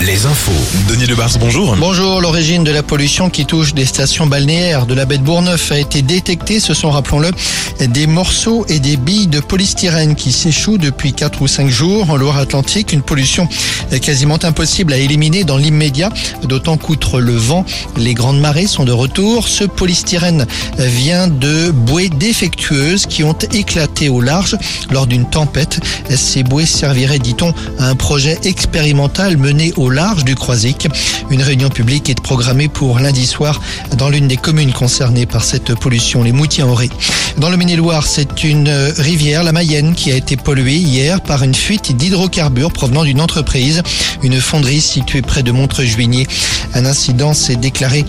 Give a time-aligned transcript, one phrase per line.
[0.00, 0.52] Les infos.
[0.88, 1.76] Denis Lebars, bonjour.
[1.76, 5.70] Bonjour, l'origine de la pollution qui touche des stations balnéaires de la baie de Bourgneuf
[5.70, 6.60] a été détectée.
[6.60, 7.30] Ce sont, rappelons-le,
[7.86, 12.16] des morceaux et des billes de polystyrène qui s'échouent depuis 4 ou 5 jours en
[12.16, 12.94] Loire-Atlantique.
[12.94, 13.48] Une pollution
[14.00, 16.08] quasiment impossible à éliminer dans l'immédiat,
[16.44, 17.66] d'autant qu'outre le vent,
[17.98, 19.46] les grandes marées sont de retour.
[19.46, 20.46] Ce polystyrène
[20.78, 24.56] vient de bouées défectueuses qui ont éclaté au large
[24.90, 25.80] lors d'une tempête.
[26.08, 29.36] Ces bouées serviraient, dit-on, à un projet expérimental
[29.76, 30.88] au large du Croisic.
[31.28, 33.60] Une réunion publique est programmée pour lundi soir
[33.96, 36.88] dans l'une des communes concernées par cette pollution, les Moutiers-en-Ré.
[37.38, 41.54] Dans le Maine-et-Loire, c'est une rivière, la Mayenne, qui a été polluée hier par une
[41.54, 43.82] fuite d'hydrocarbures provenant d'une entreprise,
[44.22, 46.28] une fonderie située près de Montreuil-Juigné.
[46.74, 48.04] Un incident s'est déclaré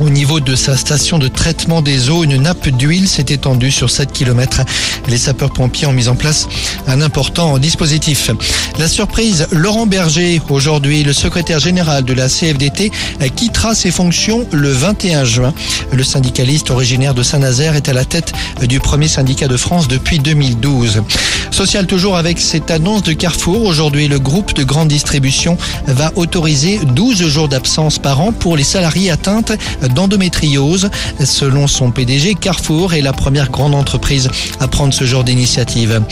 [0.00, 3.90] au niveau de sa station de traitement des eaux, une nappe d'huile s'est étendue sur
[3.90, 4.62] 7 km.
[5.08, 6.48] Les sapeurs-pompiers ont mis en place
[6.86, 8.30] un important dispositif.
[8.78, 12.90] La surprise, Laurent Berger, aujourd'hui le secrétaire général de la CFDT,
[13.36, 15.54] quittera ses fonctions le 21 juin.
[15.92, 18.32] Le syndicaliste originaire de Saint-Nazaire est à la tête
[18.62, 21.02] du premier syndicat de France depuis 2012.
[21.50, 23.64] Social toujours avec cette annonce de Carrefour.
[23.64, 28.64] Aujourd'hui, le groupe de grande distribution va autoriser 12 jours d'absence par an pour les
[28.64, 29.52] salariés atteintes
[29.88, 30.90] d'endométriose.
[31.24, 36.02] Selon son PDG, Carrefour est la première grande entreprise à prendre ce genre d'initiative.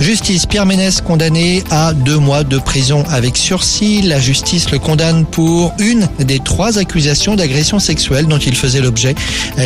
[0.00, 4.02] Justice, Pierre Ménès condamné à deux mois de prison avec sursis.
[4.02, 9.14] La justice le condamne pour une des trois accusations d'agression sexuelle dont il faisait l'objet.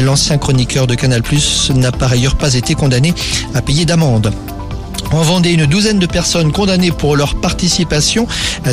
[0.02, 1.22] L'ancien chroniqueur de Canal
[1.74, 3.14] n'a par ailleurs pas été condamné
[3.54, 4.32] à payer d'amende.
[5.12, 8.26] En Vendée, une douzaine de personnes condamnées pour leur participation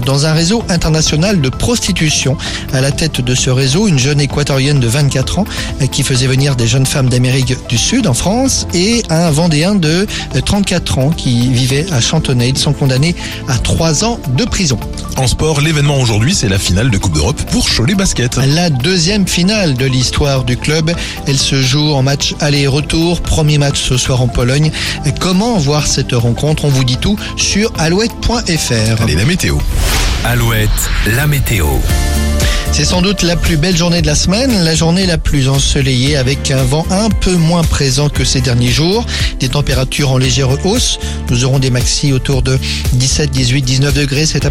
[0.05, 2.37] dans un réseau international de prostitution.
[2.71, 5.45] À la tête de ce réseau, une jeune équatorienne de 24 ans
[5.91, 10.07] qui faisait venir des jeunes femmes d'Amérique du Sud en France et un Vendéen de
[10.45, 12.49] 34 ans qui vivait à Chantonnay.
[12.49, 13.15] Ils sont condamnés
[13.49, 14.79] à 3 ans de prison.
[15.17, 18.37] En sport, l'événement aujourd'hui, c'est la finale de Coupe d'Europe pour Cholet Basket.
[18.37, 20.93] La deuxième finale de l'histoire du club.
[21.27, 23.19] Elle se joue en match aller-retour.
[23.19, 24.71] Premier match ce soir en Pologne.
[25.19, 26.65] Comment voir cette rencontre rencontre.
[26.65, 29.01] On vous dit tout sur alouette.fr.
[29.01, 29.57] Allez, la météo.
[30.25, 30.69] Alouette,
[31.15, 31.65] la météo.
[32.71, 36.15] C'est sans doute la plus belle journée de la semaine, la journée la plus ensoleillée
[36.15, 39.05] avec un vent un peu moins présent que ces derniers jours,
[39.39, 40.99] des températures en légère hausse.
[41.29, 42.57] Nous aurons des maxis autour de
[42.93, 44.45] 17, 18, 19 degrés cet